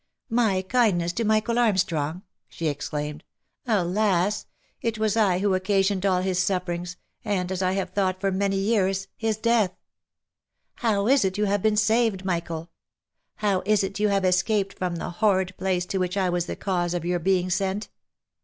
"My 0.45 0.63
kindness 0.63 1.13
to 1.13 1.23
Michael 1.23 1.59
Armstrong?" 1.59 2.23
she 2.49 2.67
exclaimed. 2.67 3.23
—"Alas! 3.67 4.47
it 4.81 4.97
was 4.97 5.15
I 5.15 5.37
who 5.37 5.53
occasioned 5.53 6.07
all 6.07 6.21
his 6.23 6.39
sufferings, 6.41 6.97
and, 7.23 7.51
as 7.51 7.61
I 7.61 7.73
have 7.73 7.91
thought 7.91 8.19
for 8.19 8.31
many 8.31 8.55
years, 8.57 9.07
his 9.15 9.37
death. 9.37 9.75
How 10.77 11.05
is 11.05 11.23
it 11.23 11.37
you 11.37 11.45
have 11.45 11.61
been 11.61 11.77
saved, 11.77 12.25
Michael? 12.25 12.71
How 13.35 13.61
is 13.63 13.83
it 13.83 13.99
you 13.99 14.07
have 14.07 14.25
escaped 14.25 14.75
from 14.75 14.95
the 14.95 15.11
horrid 15.11 15.55
place 15.57 15.85
to 15.85 15.99
which 15.99 16.17
I 16.17 16.29
was 16.31 16.47
the 16.47 16.55
cause 16.55 16.95
of 16.95 17.05
your 17.05 17.19
being 17.19 17.51
sent 17.51 17.89